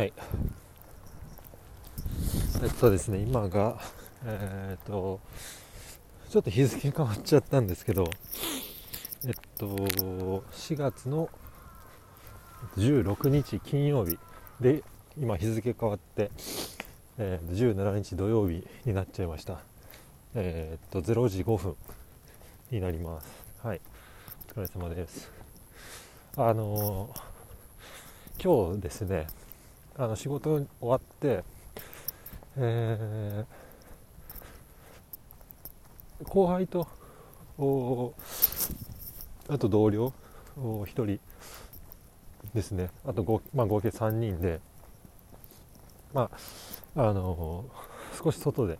[0.00, 0.14] はい。
[2.62, 3.78] えっとですね今が
[4.24, 5.20] えー、っと
[6.30, 8.08] ちょっと日付変わっちゃったんですけど
[9.26, 11.28] えっと4月の
[12.78, 14.18] 16日金曜日
[14.58, 14.82] で
[15.18, 16.30] 今日付変わって、
[17.18, 19.58] えー、17日土曜日になっちゃいました。
[20.34, 21.76] えー、っと0時5分
[22.70, 23.28] になります。
[23.62, 23.82] はい。
[24.56, 25.30] お疲れ様です。
[26.38, 29.26] あのー、今日ですね
[30.00, 31.44] あの仕事終わって、
[32.56, 36.88] えー、後輩と
[39.50, 40.14] あと同僚
[40.56, 41.20] 1人
[42.54, 44.60] ですねあと合,、まあ、合計3人で
[46.14, 46.30] ま
[46.96, 48.78] ああのー、少し外で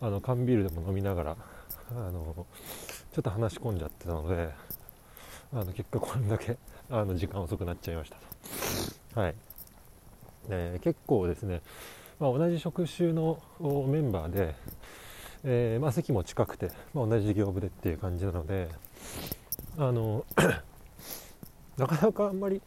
[0.00, 1.36] あの缶ビールでも飲みながら
[1.92, 2.44] あの
[3.12, 4.48] ちょっと話し込んじゃってたので
[5.52, 6.56] あの結果これだけ
[6.90, 8.16] あの時間遅くなっちゃいました
[9.14, 9.20] と。
[9.20, 9.49] はい
[10.48, 11.62] えー、結構ですね、
[12.18, 14.54] まあ、同じ職種のメンバーで、
[15.44, 18.68] えー、まあ、席も近くて、まあ、同じ業部でっていう感じなので
[19.78, 20.24] あの
[21.76, 22.60] なかなかあんまり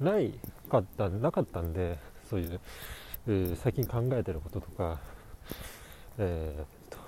[0.00, 0.32] ない
[0.70, 2.60] かったなかったんでそういう、
[3.28, 5.00] えー、最近考えてることとか、
[6.18, 6.98] えー、と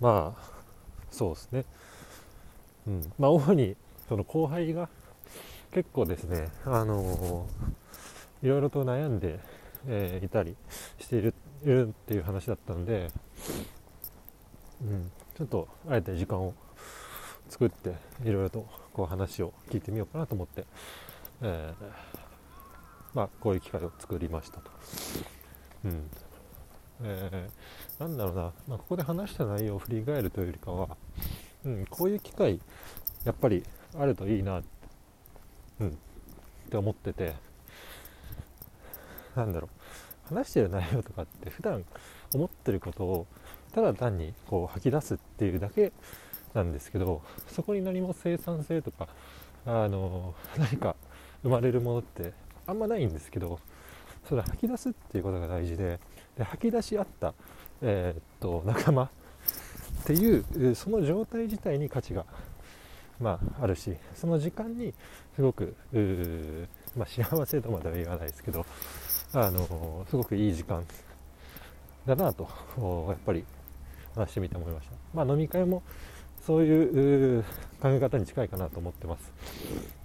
[0.00, 0.50] まあ
[1.10, 1.64] そうですね、
[2.86, 3.12] うん。
[3.18, 3.76] まあ、主に
[4.08, 4.88] その後輩が
[5.72, 9.38] 結構ですね、あのー、いろいろと悩んで、
[9.86, 10.56] えー、いたり
[10.98, 13.10] しているいるっていう話だったので、
[14.82, 16.54] うん、ちょっとあえて時間を
[17.48, 17.90] 作って
[18.24, 20.64] いろいろとこう話を聞いてみようかなと思って、
[21.42, 21.86] えー、
[23.14, 24.70] まあ、こういう機会を作りましたと。
[25.84, 26.10] うん
[27.02, 30.96] えー、なんだろうな、まあ、ここで話した内容を振り返るというよりかは、
[31.64, 32.60] うん、こういう機会
[33.24, 33.64] やっぱり
[33.98, 34.62] あるといいなっ
[35.80, 35.92] うん、っ
[36.70, 37.34] て思ってて。
[39.36, 39.80] なんだろう。
[40.34, 41.84] 話してる内容とかって普段
[42.34, 43.26] 思ってることを
[43.72, 45.92] ただ単にこう吐き出すっていうだけ
[46.54, 49.08] なんですけどそこに何も生産性とか
[49.66, 50.96] あの何か
[51.42, 52.32] 生まれるものって
[52.66, 53.58] あんまないんですけど
[54.28, 55.98] それ吐き出すっていうことが大事で
[56.36, 57.34] で吐き出し合った、
[57.82, 59.08] えー、っと仲間っ
[60.04, 62.24] ていうその状態自体に価値が
[63.20, 64.94] まあ、あるしその時間に
[65.36, 65.74] すごく、
[66.96, 68.64] まあ、幸せとまでは言わないですけど
[69.32, 70.84] あのすごくいい時間
[72.06, 72.48] だなと
[73.08, 73.44] やっぱり
[74.14, 75.82] 話してみて思いました、まあ、飲み会も
[76.44, 77.44] そういう
[77.80, 79.32] 考え方に近いかなと思ってます、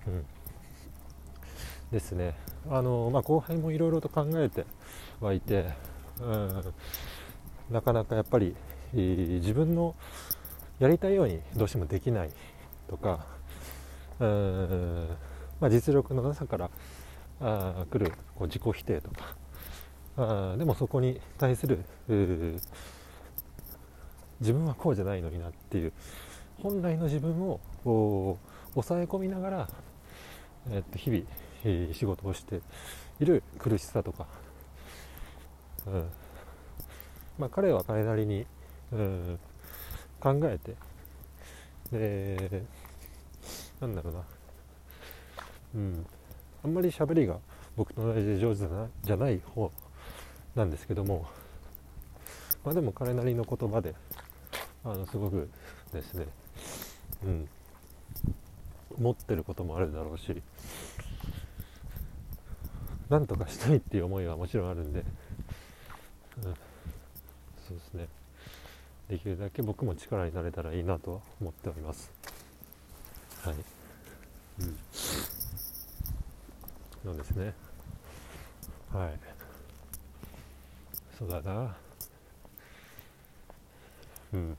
[0.08, 0.26] うん、
[1.92, 2.36] ですね。
[2.70, 4.66] あの、まあ、後輩もいろいろと考えて
[5.22, 5.70] はいて、
[6.22, 6.74] うん、
[7.72, 8.56] なかなかやっぱり
[8.94, 9.96] 自分の
[10.80, 12.30] やりたいようにどうしてもできない
[12.88, 13.26] とか
[14.20, 15.08] うん、
[15.60, 16.70] まあ、実力のなさから
[17.42, 19.36] あ来るこう自己否定とか
[20.18, 21.84] あでもそこに対する
[24.40, 25.94] 自分はこうじゃないのになっていう
[26.62, 27.60] 本来の自分を
[28.74, 29.70] 抑え込みながら、
[30.72, 31.24] えっと、日々、
[31.64, 32.62] えー、仕事をして
[33.20, 34.28] いる苦しさとか、
[35.88, 36.06] うん。
[37.38, 38.46] まあ、彼は彼なりに、
[38.92, 39.40] うん、
[40.20, 40.76] 考えて
[41.92, 42.64] で
[43.80, 44.24] なんだろうな。
[45.76, 46.06] うん。
[46.64, 47.38] あんまり喋りが
[47.76, 49.72] 僕と同じで上手なじゃない方
[50.56, 51.28] なんですけども
[52.64, 53.94] まあでも彼なりの言葉で
[54.84, 55.50] あのすごく
[55.94, 56.26] ですね
[57.24, 57.50] うん。
[58.98, 60.42] 持ってることもあるだろうし
[63.10, 65.04] なんとかしたいっていう思いはもちろんあるんで、
[66.38, 66.50] うん、そ
[67.74, 68.08] うですね。
[69.10, 72.12] できるだけ僕も力になれたらいいなとは思っております。
[73.44, 73.56] はい。
[74.62, 74.78] うん。
[77.04, 77.54] そうですね。
[78.92, 79.20] はい。
[81.20, 81.76] そうだな。
[84.34, 84.58] うん。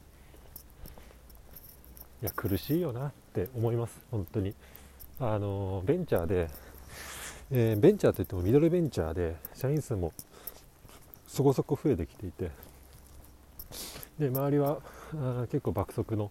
[2.22, 4.00] いや苦しいよなって思います。
[4.12, 4.54] 本当に。
[5.18, 6.48] あのベンチャーで、
[7.50, 10.12] えー、ベンチャーといってもミドルベンチャーで社員数も
[11.26, 12.75] そこそこ増えてきていて。
[14.18, 14.80] で周りは
[15.50, 16.30] 結構爆速の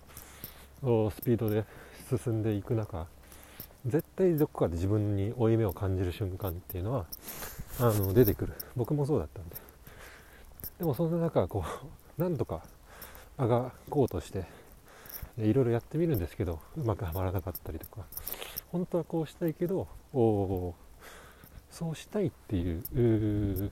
[0.82, 1.66] スピードで
[2.24, 3.08] 進んでいく中
[3.86, 7.06] 絶対どこかで自分に負い目を感じる瞬間っていうのは
[7.80, 8.54] あの出てくる。
[8.76, 9.56] 僕もそうだったんで。
[10.80, 11.92] でもそんな中こう
[12.22, 12.64] なんとか
[13.38, 14.46] あがこうとして
[15.38, 18.06] いろいろやってみるんですけどうまくはまらなかったりとか
[18.72, 19.88] 本当はこうしたいけど
[21.70, 23.72] そうしたいっていう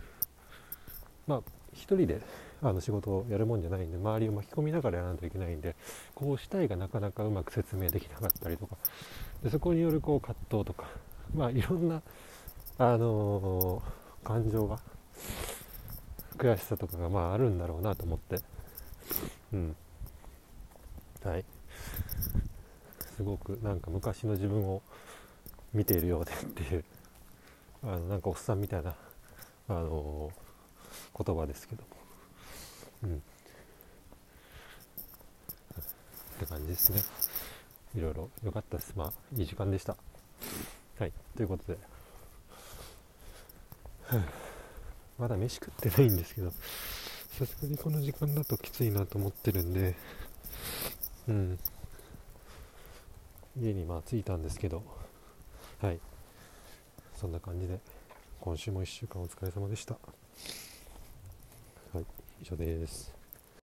[1.25, 1.42] まあ
[1.74, 2.21] 一人で
[2.63, 5.75] あの仕事をやるもんじゃないんで周りを巻き込みながらやらないといけないんで
[6.15, 8.77] こうしたいがなかなかうまく説明できなかったりとか。
[9.44, 10.88] でそこによるこう葛藤とか
[11.36, 12.01] まあいろんな
[12.77, 14.80] あのー、感情が
[16.38, 18.39] 悔しさとかがまああるんだろうなと思って。
[19.51, 19.75] うん。
[21.24, 21.45] はい。
[23.18, 24.81] すごくなんか昔の自分を
[25.74, 26.83] 見ているようでっていう
[27.83, 28.95] あのなんかおっさんみたいな、
[29.68, 32.02] あのー、言葉ですけども。
[33.07, 33.09] っ
[36.39, 37.01] て感じですね。
[37.95, 38.29] いろいろ。
[38.44, 38.94] 良かったです。
[38.95, 39.95] まあいい時間でした。
[41.00, 41.13] はい。
[41.35, 41.77] ということで。
[45.17, 49.95] まだ飯食ってないんですけどさすがにこの時間だときついなと思ってるんで
[51.27, 51.59] うん。
[53.59, 54.83] 家にまあ着いたんですけど
[55.81, 56.00] はい。
[57.15, 57.79] そんな感じで
[58.41, 59.97] 今週も1週間お疲れ様でした。
[62.44, 63.23] 以上です。